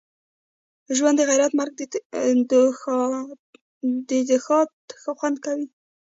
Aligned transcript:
ژوند 0.95 1.17
دغیرت 1.21 1.51
مرګ 1.59 1.73
دښهادت 4.27 4.85
خوند 5.17 5.37
کوی 5.45 5.63